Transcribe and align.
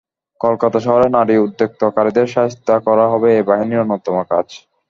কলকাতা 0.41 0.77
শহরে 0.85 1.07
নারী 1.17 1.33
উত্ত্যক্তকারীদের 1.37 2.27
শায়েস্তা 2.27 2.75
করাই 2.85 3.11
হবে 3.13 3.27
এই 3.31 3.43
বাহিনীর 3.49 3.83
অন্যতম 3.83 4.15
কাজ। 4.31 4.47